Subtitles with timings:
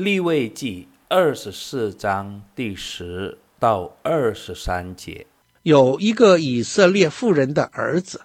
[0.00, 5.26] 立位记二十四章第十到二十三节。
[5.62, 8.22] 有一个以色列妇人的儿子，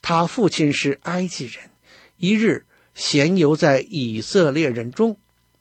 [0.00, 1.70] 他父亲是埃及人。
[2.18, 5.16] 一日，闲游在以色列人中，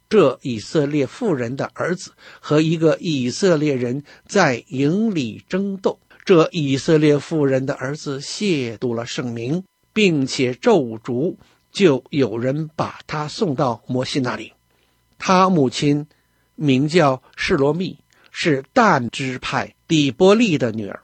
[0.08, 6.00] 这以色列妇人的儿子和一个以色列人在营里争斗。
[6.24, 11.36] 这以色列妇人的儿子亵渎了圣名，并且咒诅，
[11.72, 14.54] 就有人把他送到摩西那里。
[15.18, 16.08] 他母亲
[16.56, 17.98] 名叫示罗密，
[18.32, 21.02] 是但支派底波利的女儿。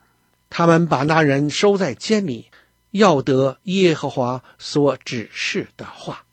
[0.49, 2.47] 他们把那人收在监里，
[2.91, 6.25] 要得耶和华所指示的话。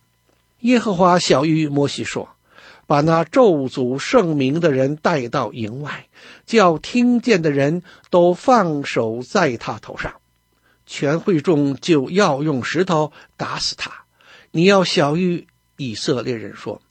[0.61, 2.29] 耶和华晓諭摩西说。
[2.87, 6.09] 把那咒诅圣名的人带到营外，
[6.45, 10.12] 叫听见的人都放手在他头上，
[10.87, 13.92] 全会众就要用石头打死他。
[14.50, 16.83] 你要晓諭以色列人说：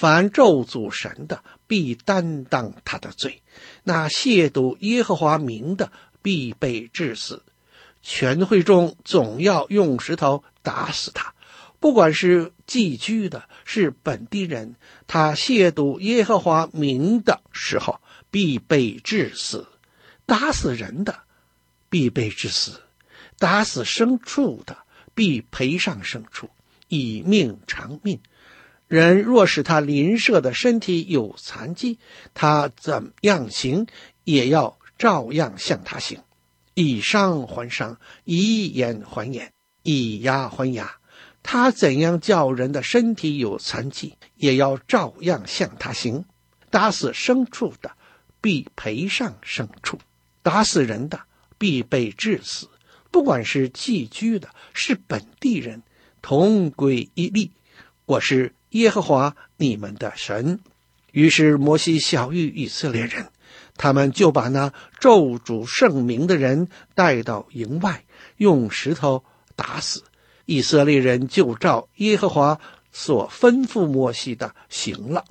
[0.00, 3.40] 凡咒诅神的，必担当他的罪；
[3.82, 5.90] 那亵渎耶和华名的，
[6.22, 7.42] 必被致死。
[8.00, 11.34] 全会众总要用石头打死他。
[11.80, 14.76] 不管是寄居的，是本地人，
[15.08, 19.66] 他亵渎耶和华名的时候，必被致死；
[20.26, 21.22] 打死人的，
[21.90, 22.82] 必被致死；
[23.36, 24.78] 打死牲畜的，
[25.16, 26.48] 必赔上牲畜，
[26.86, 28.20] 以命偿命。
[28.88, 31.98] 人若使他邻舍的身体有残疾，
[32.32, 33.86] 他怎样行，
[34.24, 36.22] 也要照样向他行，
[36.72, 40.96] 以伤还伤，以眼还眼，以牙还牙。
[41.42, 46.24] 他怎样叫人的身体有残疾，也要照样向他行。
[46.70, 47.92] 打死牲畜的，
[48.40, 49.98] 必赔上牲畜；
[50.42, 51.20] 打死人的，
[51.58, 52.68] 必被治死。
[53.10, 55.82] 不管是寄居的，是本地人，
[56.22, 57.52] 同归一例。
[58.04, 60.60] 我是耶和华你们的神。
[61.12, 63.28] 于是摩西晓諭以色列人，
[63.76, 68.04] 他们就把那咒诅圣名的人带到营外，
[68.36, 69.24] 用石头
[69.56, 70.04] 打死。
[70.44, 72.60] 以色列人就照耶和华
[72.92, 75.24] 所吩咐摩西的行了。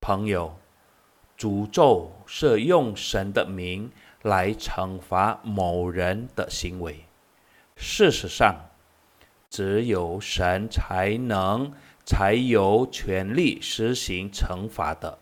[0.00, 0.58] 朋友，
[1.38, 3.90] 诅咒是用神的名
[4.22, 7.04] 来惩罚某人的行为。
[7.76, 8.54] 事实上，
[9.48, 11.72] 只有神才能、
[12.10, 15.16] 才有权利实行惩罚的。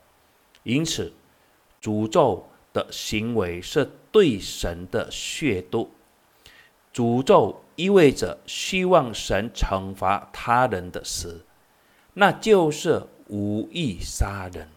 [0.62, 1.12] 因此，
[1.82, 5.88] 诅咒的行为是对神的亵渎。
[6.94, 11.42] 诅咒意味着希望神惩罚他人的事，
[12.14, 14.70] 那就是无意杀人。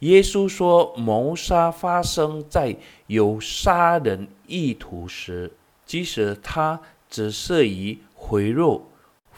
[0.00, 2.76] 耶稣说，谋杀发生在
[3.06, 5.52] 有杀人意图时，
[5.86, 8.82] 即使他只是以贿赂、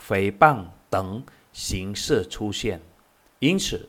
[0.09, 2.81] 诽谤等形式出现。
[3.39, 3.89] 因此，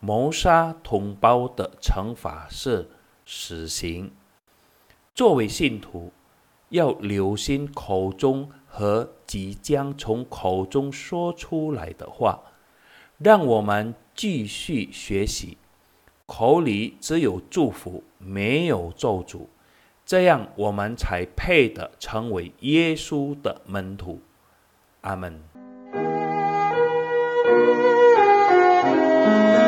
[0.00, 2.88] 谋杀同胞的惩罚是
[3.24, 4.12] 死刑。
[5.14, 6.12] 作为信徒，
[6.70, 12.42] 要留心口中和即将从口中说出来的话，
[13.18, 15.56] 让我们继续学习，
[16.26, 19.46] 口里只有祝福，没有咒诅，
[20.04, 24.20] 这样我们才配得成为耶稣的门徒。
[25.02, 25.63] 阿门。
[29.34, 29.63] Lord.